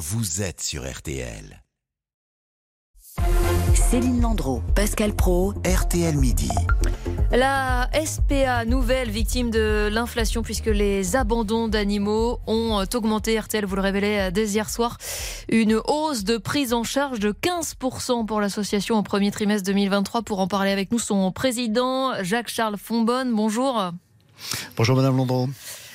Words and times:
vous 0.00 0.40
êtes 0.40 0.62
sur 0.62 0.90
RTL. 0.90 1.62
Céline 3.74 4.22
Landreau, 4.22 4.62
Pascal 4.74 5.14
Pro, 5.14 5.52
RTL 5.66 6.16
Midi. 6.16 6.48
La 7.32 7.90
SPA, 8.06 8.64
nouvelle 8.64 9.10
victime 9.10 9.50
de 9.50 9.90
l'inflation 9.92 10.40
puisque 10.40 10.68
les 10.68 11.16
abandons 11.16 11.68
d'animaux 11.68 12.40
ont 12.46 12.82
augmenté. 12.94 13.38
RTL 13.38 13.66
vous 13.66 13.76
le 13.76 13.82
révélait 13.82 14.32
dès 14.32 14.48
hier 14.48 14.70
soir. 14.70 14.96
Une 15.50 15.78
hausse 15.86 16.24
de 16.24 16.38
prise 16.38 16.72
en 16.72 16.82
charge 16.82 17.20
de 17.20 17.32
15% 17.32 18.24
pour 18.24 18.40
l'association 18.40 18.96
au 18.96 19.02
premier 19.02 19.30
trimestre 19.30 19.66
2023. 19.66 20.22
Pour 20.22 20.40
en 20.40 20.48
parler 20.48 20.70
avec 20.70 20.92
nous, 20.92 20.98
son 20.98 21.30
président 21.30 22.14
Jacques-Charles 22.22 22.78
Fonbonne. 22.78 23.34
Bonjour. 23.34 23.92
Bonjour 24.78 24.96
Madame 24.96 25.18
Landreau. 25.18 25.46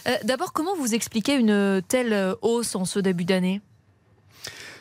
Euh, 0.07 0.15
d'abord, 0.25 0.53
comment 0.53 0.75
vous 0.75 0.93
expliquez 0.93 1.33
une 1.33 1.81
telle 1.87 2.35
hausse 2.43 2.75
en 2.75 2.85
ce 2.85 2.99
début 2.99 3.25
d'année? 3.25 3.61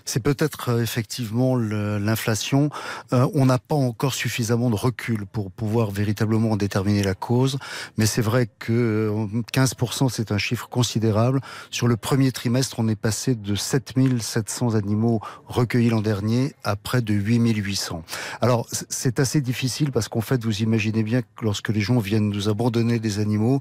C'est 0.05 0.23
peut-être 0.23 0.71
euh, 0.71 0.83
effectivement 0.83 1.57
l'inflation. 1.57 2.71
Euh, 3.13 3.29
on 3.35 3.47
n'a 3.47 3.59
pas 3.59 3.75
encore 3.75 4.15
suffisamment 4.15 4.71
de 4.71 4.75
recul 4.75 5.27
pour 5.27 5.51
pouvoir 5.51 5.91
véritablement 5.91 6.57
déterminer 6.57 7.03
la 7.03 7.15
cause, 7.15 7.59
mais 7.97 8.07
c'est 8.07 8.23
vrai 8.23 8.49
que 8.59 9.13
15% 9.53 10.09
c'est 10.11 10.33
un 10.33 10.39
chiffre 10.39 10.69
considérable. 10.69 11.41
Sur 11.71 11.89
le 11.89 11.97
premier 11.97 12.33
trimestre, 12.33 12.77
on 12.79 12.89
est 12.89 12.97
passé 12.97 13.35
de 13.35 13.55
7700 13.55 14.75
animaux 14.75 15.21
recueillis 15.47 15.91
l'an 15.91 16.01
dernier 16.01 16.55
à 16.65 16.77
près 16.77 17.03
de 17.03 17.15
8800. 17.15 18.03
Alors 18.41 18.67
c'est 18.71 19.21
assez 19.21 19.41
difficile 19.41 19.93
parce 19.93 20.09
qu'en 20.09 20.21
fait, 20.21 20.45
vous 20.45 20.63
imaginez 20.63 21.03
bien 21.03 21.23
que 21.23 21.27
lorsque 21.43 21.69
les 21.71 21.81
gens 21.81 21.99
viennent 21.99 22.29
nous 22.29 22.49
abandonner 22.49 22.99
des 22.99 23.19
animaux, 23.19 23.61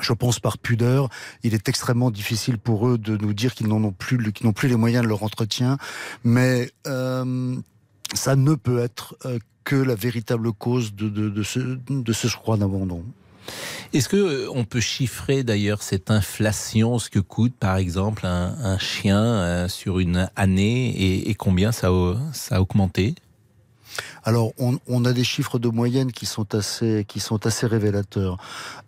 je 0.00 0.12
pense 0.12 0.40
par 0.40 0.58
pudeur, 0.58 1.08
il 1.42 1.54
est 1.54 1.68
extrêmement 1.68 2.10
difficile 2.10 2.58
pour 2.58 2.88
eux 2.88 2.98
de 2.98 3.16
nous 3.16 3.32
dire 3.32 3.54
qu'ils 3.54 3.68
plus, 3.92 4.18
n'ont 4.42 4.52
plus 4.52 4.68
les 4.68 4.76
moyens 4.76 5.04
de 5.04 5.08
leur 5.08 5.22
entretien. 5.22 5.78
Mais 6.24 6.70
euh, 6.86 7.56
ça 8.14 8.36
ne 8.36 8.54
peut 8.54 8.78
être 8.78 9.16
euh, 9.24 9.38
que 9.64 9.76
la 9.76 9.94
véritable 9.94 10.52
cause 10.52 10.94
de, 10.94 11.42
ce, 11.42 11.78
de 11.88 12.12
ce 12.12 12.28
d'abandon. 12.58 13.04
Est-ce 13.92 14.08
que 14.08 14.16
euh, 14.16 14.50
peut 14.64 14.80
chiffrer 14.80 15.42
d'ailleurs 15.42 15.82
cette 15.82 16.10
inflation, 16.10 16.98
ce 16.98 17.10
que 17.10 17.18
coûte 17.18 17.54
par 17.58 17.76
exemple 17.76 18.26
un, 18.26 18.78
chien 18.78 19.68
sur 19.68 19.98
une 19.98 20.30
année 20.36 21.28
et, 21.28 21.34
combien 21.34 21.72
ça 21.72 21.88
a 21.88 22.60
augmenté? 22.60 23.14
Alors, 24.24 24.52
on, 24.58 24.78
on, 24.88 25.04
a 25.04 25.12
des 25.12 25.24
chiffres 25.24 25.58
de 25.58 25.68
moyenne 25.68 26.12
qui 26.12 26.26
sont 26.26 26.54
assez, 26.54 27.04
qui 27.08 27.20
sont 27.20 27.46
assez 27.46 27.66
révélateurs. 27.66 28.36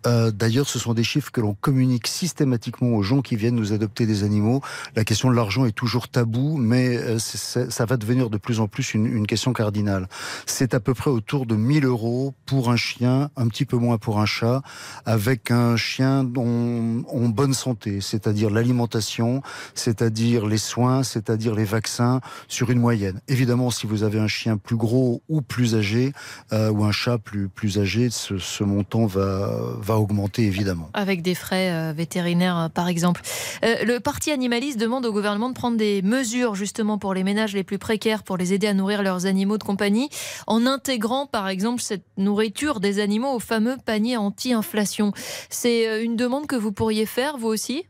Euh, 0.07 0.31
D'ailleurs, 0.31 0.67
ce 0.67 0.79
sont 0.79 0.93
des 0.93 1.03
chiffres 1.03 1.31
que 1.31 1.41
l'on 1.41 1.53
communique 1.53 2.07
systématiquement 2.07 2.89
aux 2.95 3.03
gens 3.03 3.21
qui 3.21 3.35
viennent 3.35 3.55
nous 3.55 3.73
adopter 3.73 4.05
des 4.05 4.23
animaux. 4.23 4.61
La 4.95 5.03
question 5.03 5.29
de 5.29 5.35
l'argent 5.35 5.65
est 5.65 5.71
toujours 5.71 6.07
tabou, 6.07 6.57
mais 6.57 6.97
euh, 6.97 7.19
ça 7.19 7.85
va 7.85 7.97
devenir 7.97 8.29
de 8.29 8.37
plus 8.37 8.59
en 8.59 8.67
plus 8.67 8.93
une, 8.93 9.05
une 9.05 9.27
question 9.27 9.53
cardinale. 9.53 10.07
C'est 10.45 10.73
à 10.73 10.79
peu 10.79 10.93
près 10.93 11.09
autour 11.09 11.45
de 11.45 11.55
1000 11.55 11.85
euros 11.85 12.33
pour 12.45 12.69
un 12.69 12.75
chien, 12.75 13.29
un 13.35 13.47
petit 13.47 13.65
peu 13.65 13.77
moins 13.77 13.97
pour 13.97 14.19
un 14.19 14.25
chat, 14.25 14.61
avec 15.05 15.51
un 15.51 15.75
chien 15.77 16.23
dont, 16.23 17.03
en 17.07 17.29
bonne 17.29 17.53
santé, 17.53 18.01
c'est-à-dire 18.01 18.49
l'alimentation, 18.49 19.41
c'est-à-dire 19.73 20.45
les 20.45 20.57
soins, 20.57 21.03
c'est-à-dire 21.03 21.55
les 21.55 21.65
vaccins, 21.65 22.21
sur 22.47 22.69
une 22.69 22.79
moyenne. 22.79 23.21
Évidemment, 23.27 23.71
si 23.71 23.87
vous 23.87 24.03
avez 24.03 24.19
un 24.19 24.27
chien 24.27 24.57
plus 24.57 24.75
gros, 24.75 25.04
ou 25.29 25.41
plus 25.41 25.75
âgé, 25.75 26.13
euh, 26.53 26.71
ou 26.71 26.83
un 26.83 26.91
chat 26.91 27.17
plus, 27.17 27.47
plus 27.47 27.79
âgé, 27.79 28.09
ce, 28.09 28.63
montant 28.63 29.05
va, 29.05 29.51
va 29.79 29.97
augmenter 29.97 30.43
évidemment. 30.43 30.89
Avec 30.93 31.21
des 31.21 31.35
frais 31.35 31.71
euh, 31.71 31.93
vétérinaires 31.93 32.57
euh, 32.57 32.69
par 32.69 32.87
exemple. 32.87 33.21
le 33.63 33.99
parti 33.99 34.31
animaliste 34.31 34.79
demande 34.79 35.05
au 35.05 35.11
gouvernement 35.11 35.49
de 35.49 35.53
prendre 35.53 35.77
des 35.77 36.01
mesures 36.01 36.55
justement 36.55 36.97
pour 36.97 37.13
les 37.13 37.23
ménages 37.23 37.53
les 37.53 37.63
plus 37.63 37.77
précaires, 37.77 38.23
pour 38.23 38.37
les 38.37 38.53
aider 38.53 38.67
à 38.67 38.73
nourrir 38.73 39.03
leurs 39.03 39.25
animaux 39.25 39.57
de 39.57 39.63
compagnie, 39.63 40.09
en 40.47 40.65
intégrant 40.65 41.25
par 41.25 41.47
exemple 41.47 41.81
cette 41.81 42.05
nourriture 42.17 42.79
des 42.79 42.99
animaux 42.99 43.33
au 43.33 43.39
fameux 43.39 43.77
panier 43.85 44.17
anti-inflation. 44.17 45.13
C'est 45.49 46.03
une 46.03 46.15
demande 46.15 46.47
que 46.47 46.55
vous 46.55 46.71
pourriez 46.71 47.05
faire 47.05 47.37
vous 47.37 47.47
aussi? 47.47 47.85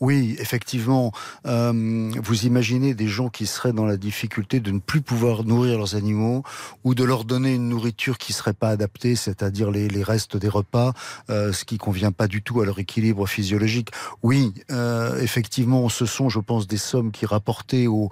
Oui, 0.00 0.36
effectivement. 0.38 1.12
Euh, 1.46 2.10
vous 2.22 2.46
imaginez 2.46 2.94
des 2.94 3.08
gens 3.08 3.28
qui 3.28 3.46
seraient 3.46 3.72
dans 3.72 3.86
la 3.86 3.96
difficulté 3.96 4.60
de 4.60 4.70
ne 4.70 4.78
plus 4.78 5.00
pouvoir 5.00 5.44
nourrir 5.44 5.78
leurs 5.78 5.94
animaux 5.94 6.42
ou 6.84 6.94
de 6.94 7.04
leur 7.04 7.24
donner 7.24 7.54
une 7.54 7.68
nourriture 7.68 8.18
qui 8.18 8.32
serait 8.32 8.52
pas 8.52 8.70
adaptée, 8.70 9.16
c'est-à-dire 9.16 9.70
les, 9.70 10.02
restes 10.02 10.36
des 10.36 10.48
repas, 10.48 10.92
euh, 11.30 11.52
ce 11.52 11.64
qui 11.64 11.78
convient 11.78 12.12
pas 12.12 12.26
du 12.28 12.42
tout 12.42 12.60
à 12.60 12.66
leur 12.66 12.78
équilibre 12.78 13.26
physiologique. 13.26 13.90
Oui, 14.22 14.52
euh, 14.70 15.20
effectivement, 15.20 15.88
ce 15.88 16.06
sont, 16.06 16.28
je 16.28 16.40
pense, 16.40 16.66
des 16.66 16.76
sommes 16.76 17.12
qui 17.12 17.26
rapportées 17.26 17.86
au 17.86 18.08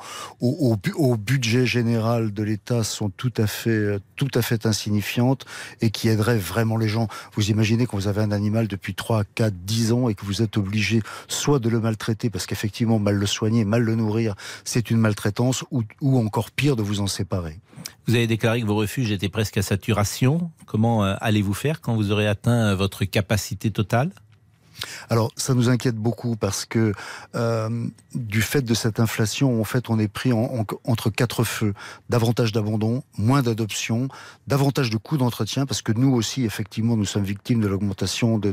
budget 1.16 1.66
général 1.66 2.32
de 2.32 2.42
l'État 2.42 2.84
sont 2.84 3.10
tout 3.10 3.32
à 3.36 3.46
fait, 3.46 3.98
tout 4.16 4.30
à 4.34 4.42
fait 4.42 4.66
insignifiantes 4.66 5.44
et 5.80 5.90
qui 5.90 6.08
aideraient 6.08 6.38
vraiment 6.38 6.76
les 6.76 6.88
gens. 6.88 7.08
Vous 7.34 7.50
imaginez 7.50 7.86
quand 7.86 7.96
vous 7.96 8.08
avez 8.08 8.22
un 8.22 8.32
animal 8.32 8.68
depuis 8.68 8.94
3, 8.94 9.24
4, 9.34 9.54
10 9.64 9.92
ans 9.92 10.08
et 10.08 10.14
que 10.14 10.24
vous 10.24 10.42
êtes 10.42 10.56
obligé 10.56 11.02
soit 11.28 11.51
de 11.58 11.68
le 11.68 11.80
maltraiter, 11.80 12.30
parce 12.30 12.46
qu'effectivement, 12.46 12.98
mal 12.98 13.16
le 13.16 13.26
soigner, 13.26 13.64
mal 13.64 13.82
le 13.82 13.94
nourrir, 13.94 14.34
c'est 14.64 14.90
une 14.90 14.98
maltraitance, 14.98 15.64
ou, 15.70 15.82
ou 16.00 16.18
encore 16.18 16.50
pire, 16.50 16.76
de 16.76 16.82
vous 16.82 17.00
en 17.00 17.06
séparer. 17.06 17.58
Vous 18.06 18.14
avez 18.14 18.26
déclaré 18.26 18.60
que 18.60 18.66
vos 18.66 18.76
refuges 18.76 19.10
étaient 19.10 19.28
presque 19.28 19.56
à 19.58 19.62
saturation. 19.62 20.50
Comment 20.66 21.04
euh, 21.04 21.14
allez-vous 21.20 21.54
faire 21.54 21.80
quand 21.80 21.94
vous 21.94 22.10
aurez 22.12 22.26
atteint 22.26 22.70
euh, 22.70 22.74
votre 22.74 23.04
capacité 23.04 23.70
totale? 23.70 24.10
Alors, 25.10 25.32
ça 25.36 25.54
nous 25.54 25.68
inquiète 25.68 25.96
beaucoup 25.96 26.36
parce 26.36 26.64
que 26.64 26.92
euh, 27.34 27.86
du 28.14 28.42
fait 28.42 28.62
de 28.62 28.74
cette 28.74 29.00
inflation, 29.00 29.60
en 29.60 29.64
fait, 29.64 29.90
on 29.90 29.98
est 29.98 30.08
pris 30.08 30.32
en, 30.32 30.64
entre 30.84 31.10
quatre 31.10 31.44
feux. 31.44 31.74
Davantage 32.08 32.52
d'abandon, 32.52 33.02
moins 33.18 33.42
d'adoption, 33.42 34.08
davantage 34.46 34.90
de 34.90 34.96
coûts 34.96 35.16
d'entretien 35.16 35.66
parce 35.66 35.82
que 35.82 35.92
nous 35.92 36.12
aussi, 36.12 36.44
effectivement, 36.44 36.96
nous 36.96 37.04
sommes 37.04 37.24
victimes 37.24 37.60
de 37.60 37.68
l'augmentation 37.68 38.38
de, 38.38 38.52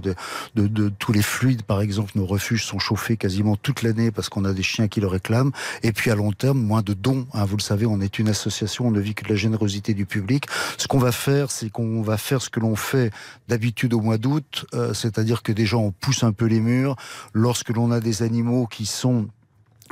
de, 0.56 0.90
tous 0.90 1.12
les 1.12 1.22
fluides. 1.22 1.64
Par 1.64 1.82
exemple, 1.82 2.12
nos 2.16 2.26
refuges 2.26 2.66
sont 2.66 2.80
chauffés 2.80 3.18
quasiment 3.18 3.56
toute 3.56 3.84
l'année 3.84 4.12
parce 4.12 4.30
qu'on 4.30 4.46
a 4.46 4.54
des 4.54 4.64
chiens 4.64 4.88
qui 4.88 5.02
le 5.02 5.08
réclament. 5.08 5.52
Et 5.84 5.92
puis, 5.92 6.12
à 6.12 6.16
long 6.16 6.31
terme, 6.31 6.60
moins 6.60 6.81
de 6.81 6.94
dons. 6.94 7.28
Hein, 7.34 7.46
vous 7.46 7.58
le 7.58 7.62
savez, 7.62 7.86
on 7.86 8.02
est 8.02 8.20
une 8.20 8.30
association, 8.30 8.88
on 8.88 8.92
ne 8.92 9.00
vit 9.00 9.16
que 9.16 9.24
de 9.24 9.30
la 9.30 9.36
générosité 9.36 9.94
du 9.94 10.06
public. 10.06 10.46
Ce 10.78 10.88
qu'on 10.88 11.00
va 11.00 11.12
faire, 11.12 11.52
c'est 11.52 11.70
qu'on 11.70 12.02
va 12.02 12.18
faire 12.18 12.42
ce 12.42 12.50
que 12.50 12.60
l'on 12.60 12.76
fait 12.76 13.12
d'habitude 13.48 13.94
au 13.94 14.02
mois 14.02 14.18
d'août, 14.18 14.66
euh, 14.74 14.94
c'est-à-dire 14.94 15.44
que 15.44 15.52
des 15.52 15.66
gens 15.66 15.81
ont 15.81 15.92
pousse 15.92 16.24
un 16.24 16.31
peu 16.31 16.39
les 16.46 16.60
murs, 16.60 16.96
lorsque 17.34 17.70
l'on 17.70 17.92
a 17.92 18.00
des 18.00 18.24
animaux 18.24 18.68
qui 18.68 18.86
sont 18.86 19.28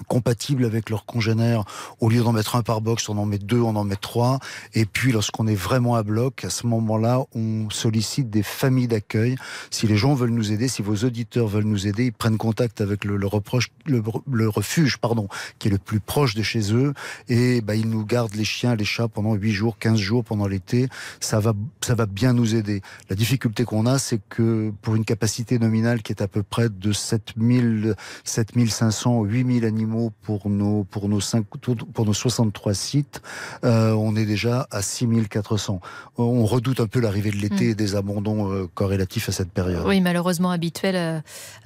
compatibles 0.08 0.66
avec 0.66 0.90
leurs 0.90 1.06
congénères. 1.06 1.64
Au 2.00 2.10
lieu 2.10 2.22
d'en 2.22 2.34
mettre 2.34 2.56
un 2.56 2.62
par 2.62 2.82
box, 2.82 3.10
on 3.10 3.18
en 3.18 3.26
met 3.26 3.38
deux, 3.38 3.60
on 3.60 3.76
en 3.76 3.84
met 3.84 3.96
trois. 3.96 4.40
Et 4.74 4.86
puis, 4.86 5.12
lorsqu'on 5.12 5.48
est 5.48 5.56
vraiment 5.56 5.96
à 5.96 6.04
bloc, 6.04 6.44
à 6.44 6.50
ce 6.50 6.68
moment-là, 6.68 7.24
on 7.34 7.70
sollicite 7.70 8.30
des 8.30 8.44
familles 8.44 8.88
d'accueil. 8.88 9.36
Si 9.72 9.88
les 9.88 9.98
gens 9.98 10.14
veulent 10.14 10.32
nous 10.32 10.52
aider, 10.52 10.68
si 10.68 10.82
vos 10.82 10.96
auditeurs 10.96 11.48
veulent 11.48 11.64
nous 11.64 11.88
aider, 11.88 12.06
ils 12.06 12.14
prennent 12.14 12.38
contact 12.38 12.82
avec 12.82 13.06
le, 13.06 13.26
reproche, 13.26 13.70
le, 13.86 14.50
refuge, 14.50 14.98
pardon, 14.98 15.28
qui 15.60 15.68
est 15.68 15.72
le 15.72 15.78
plus 15.78 16.00
proche 16.00 16.36
de 16.36 16.44
chez 16.44 16.74
eux. 16.74 16.94
Et 17.28 17.62
bah, 17.62 17.76
ils 17.76 17.90
nous 17.90 18.06
gardent 18.06 18.36
les 18.36 18.46
chiens, 18.46 18.76
les 18.76 18.86
chats 18.86 19.08
pendant 19.08 19.34
8 19.34 19.52
jours, 19.52 19.78
15 19.78 20.00
jours 20.00 20.24
pendant 20.24 20.48
l'été. 20.48 20.88
Ça 21.20 21.40
va, 21.40 21.54
ça 21.82 21.96
va 21.96 22.06
bien 22.06 22.34
nous 22.34 22.56
aider. 22.56 22.82
La 23.10 23.16
difficulté 23.16 23.64
qu'on 23.64 23.86
a, 23.86 23.98
c'est 23.98 24.20
que 24.30 24.72
pour 24.82 24.96
une 24.96 25.06
capacité 25.06 25.60
nominale 25.60 26.02
qui 26.02 26.12
est 26.12 26.22
à 26.22 26.28
peu 26.28 26.44
près 26.44 26.70
de 26.70 26.92
7000, 26.92 27.96
7500, 28.24 29.24
8000 29.24 29.66
animaux, 29.66 29.87
pour 30.22 30.50
nos, 30.50 30.84
pour 30.84 31.10
nos, 31.10 31.22
5, 31.22 31.46
pour 31.94 32.06
nos 32.06 32.14
63 32.14 32.74
sites, 32.74 33.22
euh, 33.64 33.92
on 33.92 34.16
est 34.16 34.26
déjà 34.26 34.68
à 34.72 34.82
6400. 34.82 35.80
On 36.18 36.46
redoute 36.46 36.80
un 36.80 36.88
peu 36.88 37.00
l'arrivée 37.00 37.32
de 37.32 37.38
l'été 37.38 37.70
et 37.70 37.72
mm. 37.72 37.76
des 37.76 37.96
abandons 37.96 38.52
euh, 38.52 38.68
corrélatifs 38.74 39.30
à 39.30 39.32
cette 39.32 39.52
période. 39.52 39.84
Oui, 39.86 40.02
malheureusement 40.02 40.52
habituel 40.52 40.96
euh, 40.96 41.20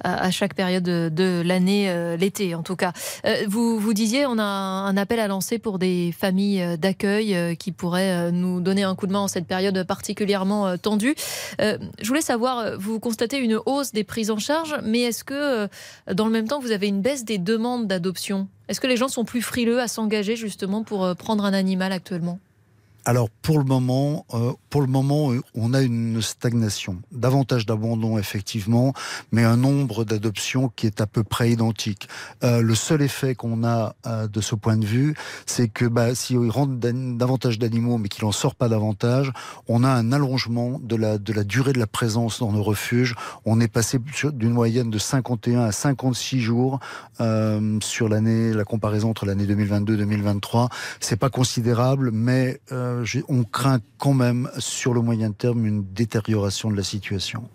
à, 0.04 0.30
chaque 0.30 0.54
période 0.54 0.84
de, 0.84 1.42
l'année, 1.44 2.16
l'été 2.16 2.54
en 2.54 2.62
tout 2.62 2.76
cas. 2.76 2.92
vous, 3.48 3.78
vous 3.78 3.94
disiez, 3.94 4.26
on 4.26 4.38
a 4.38 4.42
un 4.42 4.96
appel 4.96 5.20
à 5.20 5.28
lancer 5.28 5.58
pour 5.58 5.78
des 5.78 6.14
familles 6.16 6.78
d'accueil 6.78 7.56
qui 7.56 7.72
pourraient 7.72 8.30
nous 8.32 8.60
donner 8.60 8.82
un 8.82 8.94
coup 8.94 9.06
de 9.06 9.12
main 9.12 9.20
en 9.20 9.28
cette 9.28 9.46
période 9.46 9.84
particulièrement 9.86 10.76
tendue. 10.78 11.14
je 11.58 12.06
voulais 12.06 12.22
savoir, 12.22 12.78
vous 12.78 13.00
constatez 13.00 13.38
une 13.38 13.58
hausse 13.66 13.92
des 13.92 14.04
prises 14.04 14.30
en 14.30 14.38
charge, 14.38 14.76
mais 14.82 15.00
est-ce 15.00 15.24
que 15.24 15.68
dans 16.12 16.26
le 16.26 16.32
même 16.32 16.48
temps, 16.48 16.60
vous 16.60 16.72
avez 16.72 16.88
une 16.88 17.00
baisse 17.00 17.24
des 17.24 17.38
demandes 17.38 17.86
d'adoption 17.86 18.11
est-ce 18.68 18.80
que 18.80 18.86
les 18.86 18.96
gens 18.96 19.08
sont 19.08 19.24
plus 19.24 19.42
frileux 19.42 19.80
à 19.80 19.88
s'engager 19.88 20.36
justement 20.36 20.82
pour 20.82 21.04
euh, 21.04 21.14
prendre 21.14 21.44
un 21.44 21.52
animal 21.52 21.92
actuellement? 21.92 22.38
Alors 23.04 23.30
pour 23.30 23.58
le 23.58 23.64
moment, 23.64 24.26
euh, 24.32 24.52
pour 24.70 24.80
le 24.80 24.86
moment, 24.86 25.32
euh, 25.32 25.40
on 25.54 25.74
a 25.74 25.80
une 25.80 26.22
stagnation, 26.22 27.02
davantage 27.10 27.66
d'abandon 27.66 28.16
effectivement, 28.16 28.92
mais 29.32 29.42
un 29.42 29.56
nombre 29.56 30.04
d'adoptions 30.04 30.68
qui 30.68 30.86
est 30.86 31.00
à 31.00 31.06
peu 31.06 31.24
près 31.24 31.50
identique. 31.50 32.08
Euh, 32.44 32.62
le 32.62 32.74
seul 32.74 33.02
effet 33.02 33.34
qu'on 33.34 33.64
a 33.64 33.94
de 34.04 34.40
ce 34.40 34.54
point 34.54 34.76
de 34.76 34.84
vue, 34.84 35.14
c'est 35.46 35.68
que 35.68 35.84
bah, 35.84 36.14
si 36.14 36.36
rentre 36.36 36.74
davantage 36.74 37.58
d'animaux, 37.58 37.98
mais 37.98 38.08
qu'il 38.08 38.24
en 38.24 38.32
sort 38.32 38.54
pas 38.54 38.68
davantage, 38.68 39.32
on 39.68 39.84
a 39.84 39.88
un 39.88 40.12
allongement 40.12 40.78
de 40.82 40.96
la 40.96 41.18
de 41.18 41.32
la 41.32 41.44
durée 41.44 41.72
de 41.72 41.78
la 41.78 41.86
présence 41.86 42.40
dans 42.40 42.52
nos 42.52 42.62
refuges. 42.62 43.14
On 43.44 43.60
est 43.60 43.68
passé 43.68 43.98
d'une 44.32 44.52
moyenne 44.52 44.90
de 44.90 44.98
51 44.98 45.62
à 45.62 45.72
56 45.72 46.40
jours 46.40 46.80
sur 47.80 48.08
l'année, 48.08 48.52
la 48.52 48.64
comparaison 48.64 49.10
entre 49.10 49.26
l'année 49.26 49.46
2022-2023. 49.46 50.68
C'est 51.00 51.16
pas 51.16 51.30
considérable, 51.30 52.10
mais 52.12 52.60
euh, 52.92 53.22
on 53.28 53.44
craint 53.44 53.80
quand 53.98 54.14
même 54.14 54.50
sur 54.58 54.94
le 54.94 55.00
moyen 55.00 55.32
terme 55.32 55.66
une 55.66 55.84
détérioration 55.92 56.70
de 56.70 56.76
la 56.76 56.82
situation. 56.82 57.48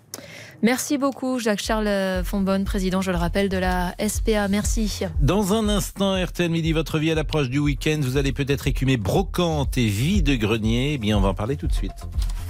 Merci 0.63 0.97
beaucoup, 0.97 1.37
Jacques-Charles 1.37 2.23
Fonbonne, 2.23 2.65
président, 2.65 3.01
je 3.01 3.11
le 3.11 3.17
rappelle, 3.17 3.47
de 3.47 3.57
la 3.57 3.93
SPA. 4.07 4.47
Merci. 4.47 5.03
Dans 5.21 5.53
un 5.53 5.69
instant, 5.69 6.21
RTL 6.21 6.49
Midi, 6.49 6.73
votre 6.73 6.97
vie 6.97 7.11
à 7.11 7.15
l'approche 7.15 7.49
du 7.49 7.59
week-end, 7.59 7.99
vous 8.01 8.17
allez 8.17 8.31
peut-être 8.31 8.65
écumer 8.65 8.97
brocante 8.97 9.77
et 9.77 9.85
vie 9.85 10.23
de 10.23 10.35
grenier. 10.35 10.93
Eh 10.93 10.97
bien, 10.97 11.17
on 11.17 11.21
va 11.21 11.29
en 11.29 11.33
parler 11.35 11.57
tout 11.57 11.67
de 11.67 11.73
suite. 11.73 12.07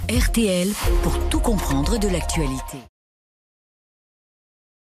RTL 0.08 0.68
pour 1.02 1.18
tout 1.28 1.40
comprendre 1.40 1.98
de 1.98 2.08
l'actualité. 2.08 2.78